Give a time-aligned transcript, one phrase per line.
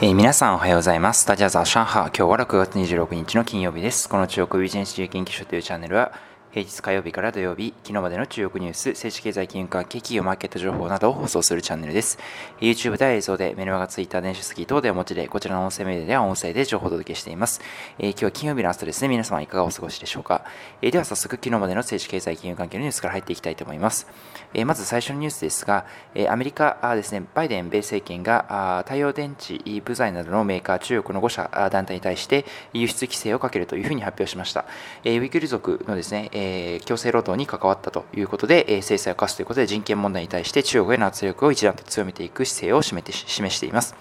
[0.00, 1.22] えー、皆さんおはようございます。
[1.22, 2.02] スタジアザー上海。
[2.16, 4.08] 今日は6月26日の金曜日です。
[4.08, 6.12] この中国ビジネス自由研究所というチャンネルは、
[6.50, 12.18] 平日火曜日から土曜日、昨日までの中国ニュース、政治経済金融関係企業マーケット情報などを放送するチャンネルです。
[12.58, 17.60] YouTube では映像で、メルマガ、Twitter、電子スキー等でお持ちで、こちらの音声メディアでは音声で情報をお届けしています。
[17.98, 19.08] えー、今日は金曜日の朝ですね。
[19.08, 20.46] 皆様いかがお過ごしでしょうか。
[20.80, 24.06] えー、では早速、昨日までの政治経済金融関係のニュースから入っていきたいと思います。
[24.54, 25.84] えー、まず最初のニュースですが、
[26.14, 34.64] えアメリカあですね、バイデン米政権があ太陽電池部材などのメーカー、中国の5社団体に対して輸出規制をかけるというふうに発表しました。
[35.04, 43.96] えウィグル族のですね、え強制労働に関わったということで、え制裁を科すということで人権問題に対して中国への圧力を一段と強めていく姿勢を示しています。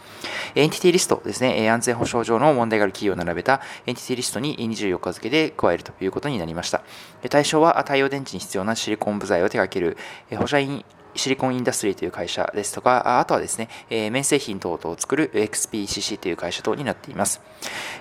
[0.56, 6.84] エンティティリストですね、安全保障上の問題がある企業を並べたエンティティリストに24日付で加えるということになりました。
[7.30, 9.98] 対象は太陽電池に必要なシリコン部材を手掛ける
[10.38, 10.86] 保射印
[11.18, 17.42] シリコンインダストリーという会社ですとか、あとはですね、え綿製品等々を作る XPCC という会社等になっています。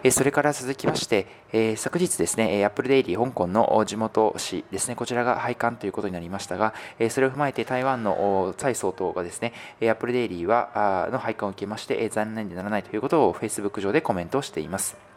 [0.02, 15.16] えそれから続きまして、え昨日ですね、アップルデイリー香港の地元紙ですね、こちらが廃刊ということになりましたが、えそれを踏まえて台湾の蔡総統がですね、アップルデイリーはの廃刊を受けまして、残念でならないということを Facebook 上でコメントをしています。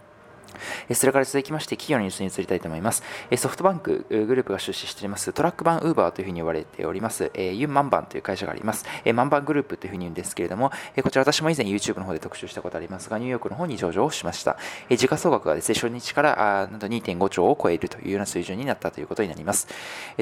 [0.94, 3.04] それから続きまして企業のニュースに移りたいと思います。
[3.38, 8.86] ソフトバンクグループが出資していますトラック版ウーバーというふうに呼ばれております、ユンマンバンという会社があります。
[9.14, 10.72] マンバングループというふうに言うんですけれども、
[11.04, 14.58] こちら私も以前 YouTube の方で特集したことありますが、ニューヨークの方に上場をしました。
[14.90, 19.68] 時価総額がですね、初日からなんと2.5兆を超えるというような水準になったということになります。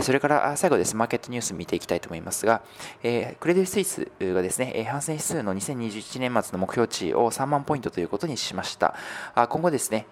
[0.02, 2.61] それから最後です、マーケットニュース見ていきたいと思いますが、
[3.02, 8.95] クレディ・スイスがですね、反戦指数の2021年末の目標値を3万ポイントということにしました。
[9.35, 10.05] 今後ですね、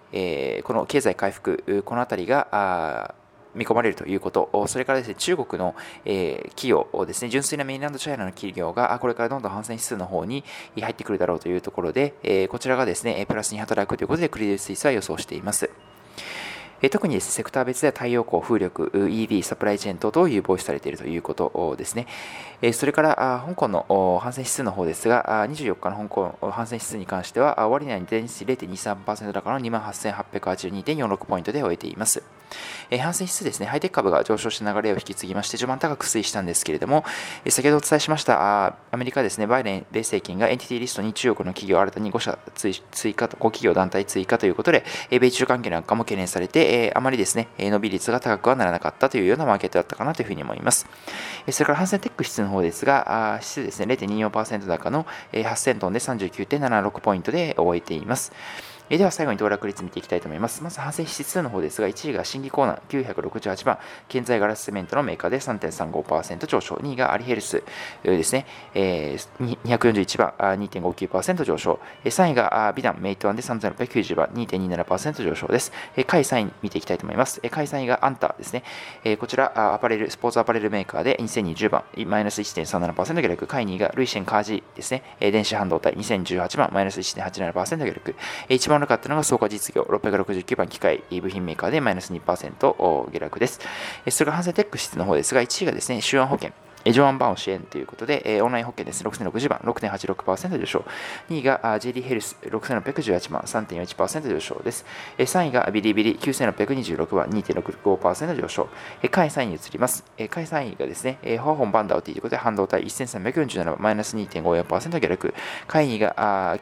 [0.64, 3.14] この経済回復、この辺りが
[3.54, 10.44] 見込まれるということ、それからですね、中国の、え企業ですね、純粋なメインランドチャイナの企業が、これからどんどん反戦指数の方に
[10.78, 15.70] 入ってくるだろうというところで、えこちらがですね、プラスに働くということで、クリディ・スイスは予想しています。
[16.82, 22.06] え特にです、ね、セクター別では太陽光、風力、EV、サプライチェーン等々有望視されているということですね。
[22.62, 32.22] えそれから香港の反戦指数の方ですが、24日の香港反戦指数に関しては、終値に前日0.23%高の28,882.46ポイントで終えています。
[32.90, 37.04] え反戦指数ですね、ハイテク株が上昇した流れを引き継ぎまして、序盤高く推移したんですけれども、
[37.44, 50.86] え先ほどお伝えしましたアメリカですね、バイデン米政権がエンティティリストに中国の企業新たに5社追加、5企業団体追加ということで、米中関係の悪化も懸念されて、えあまりですね、伸び率が高くはならなかったというようなマーケットだったかなというふうに思います。
[51.50, 58.32] それから、ハンセンテック指数の方ですが、指数ですね、0.24%高の8000トンで39.76ポイントで終えています。
[58.88, 60.62] えでは最後に騰落率見ていきたいと思います。
[60.62, 67.62] まず反省指数の方ですが、1位が新規コーナー968番、建材ガラスセメントのメーカーで3.35%上昇、2位がアリヘルス
[68.04, 75.72] ですね、えー、241番、2.59%上昇、3位がビダン、メイトワンで3690番、2.27%上昇です。
[76.06, 77.40] 下位3位見ていきたいと思います。
[77.40, 78.62] 下位3位がアンタですね、
[79.18, 88.14] こちらアパレル、スポーツアパレルメーカーで2020番、マイナス1.37%下落、下位2位がルイシェンカージですね、電子半導体2018番、マイナス1.87%下落、
[88.48, 93.60] 一番悪かったのが総価実業669番機械部品メーカーでマイナス2%下落です。
[94.08, 96.52] それからハンセンテック室の方ですが、1位がですね、周安保険。
[96.88, 99.02] ジョアン・バウン支援ということで、オンライン保険です。
[99.02, 100.84] 6060番、6.86%上昇。
[101.28, 104.86] 2位が JD ヘルス、6618番、3.41%上昇です。
[105.18, 108.68] 3位がビリビリ、9626番、2.65%上昇。
[109.10, 110.04] 下位3位に移ります。
[110.16, 115.34] 下位3位がですね、ホアホン・バンダウということで、半導体1347番、マイナス2.54%下落。
[115.66, 116.56] 下位2位が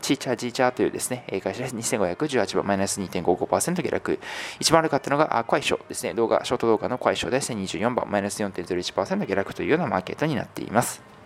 [0.00, 1.76] チーチャージーチャーというですね、会社です。
[1.76, 4.18] 2518番、マイナス2.55%下落。
[4.60, 6.14] 一番悪かったのが、クワイショですね。
[6.14, 11.16] 動画、ショート動画のクワイショで24番、マイナス4.01%下落というようなマーケットになっています。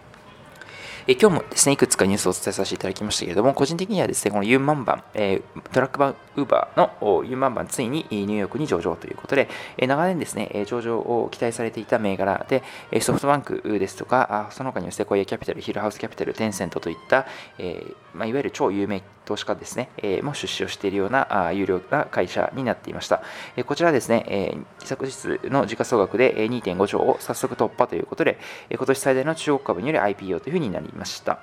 [1.06, 5.40] え今日もですね、いくつかニュースをお伝えさせていただきましたけれども、個人的にはですね、このユンマンバン、え、
[5.72, 9.48] トラック版ウーバーのユンマンバン、ついにニューヨークに上場ということで、
[9.78, 12.62] え長年ですね、上場を期待されていた銘柄で、
[13.00, 17.26] ソフトバンクですとか、その他にセコイアキャピタル、ヒルハウスキャピタル、テンセントといった、
[17.58, 17.82] え
[18.14, 23.22] まあ、いわゆる超有名投資家ですね、えー、も出資をしているようなあ有料な会社になっていました。
[23.56, 31.40] えー、こちらですね、えー、昨日の時価総額で2.5兆を早速突破ということで、えー、今年最大の中国株による IPO というふうになりました。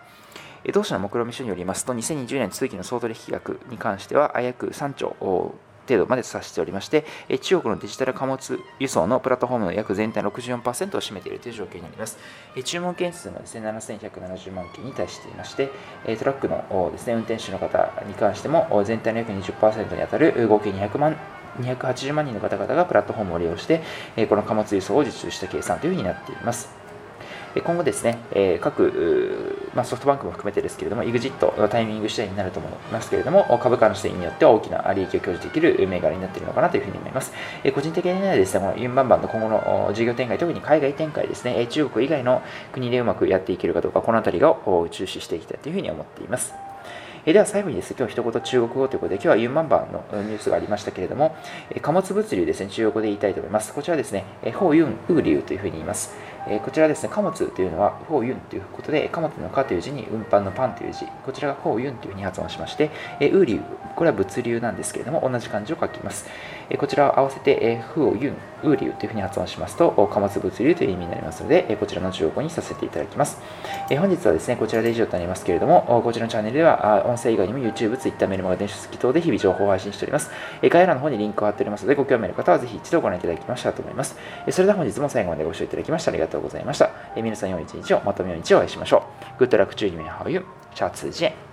[0.73, 5.15] 同社の目論見書によりますと、2020年通期の総取引額に関しては、約3兆
[5.87, 7.05] 程度まで指しておりまして、
[7.41, 12.17] 中国のデジタル貨物輸送のプラットフォームの約全体の64%を占めているという状況になります。
[12.63, 15.71] 注文件数もですね、7170万件に対していまして、
[16.17, 21.15] トラックのですね、運転手の方に関しても全体の約20%に当たる合計200万
[21.59, 23.81] 280万人の方々がプラットフォームを利用して、
[24.27, 26.69] この貨物輸送を受注した計算というふうになっています。
[27.61, 37.31] 今後ですね、え各、まあ、ソフトバンクも含めてですけれども、EXIT のタイミング次第になると思いますけれども、株価の視点によっては大きな利益を享受できる銘柄になっているのかなというふうに思います。
[37.63, 46.53] え個人的にはですね、このユンバンバンの今後の事業展開、特に海外展開ですね、中国以外の国でうまくやっていけるかどうか、このあたりを注視していきたいというふうに思っています。
[47.27, 51.35] えでは最後にですね、今日一言中国語ということで、今日はユンマンバンのニュースがありましたけれども、
[51.81, 53.73] 貨物物流ですね、中国語で言いたいと思います。
[53.73, 54.23] こちらですね、
[54.55, 56.15] ホーユン、ウーリュウというふうに言います。
[56.49, 62.89] えこちらですね、貨物というのは、ホーユンということで、貨物の貨という字に運搬のパンという字、こちらがホーユンというふうに発音しまして、
[63.19, 63.63] えウーリュウ、
[63.95, 66.25] これは物流なんですけれども、同じ漢字を書きます。
[66.69, 73.39] えこちらを合わせて、えフーユン、ウーリュウというふうに発音しますと、貨物物流という意味になりますので、えこちらの中国語にさせていただきます。
[73.89, 80.31] え本日はですね、こちらで以上となりますけれども、こちらのチャンネルでは、音声以外にも YouTube、Twitter、メルマガ、電子書籍等で日々情報を配信しております。
[80.61, 84.17] え概要欄の方にリンクを貼っておりますので、ご興味ある方はぜひ一度ご覧いただきましたと思います。
[84.45, 86.91] えそれでは本日も最後までご視聴いただきましてありがとうとうございました。
[87.15, 89.03] え皆さん良い一日をまとめ良い一日をお会いしましょ
[89.35, 89.39] う。
[89.39, 91.46] グッドラック注意面ハウユ下次见。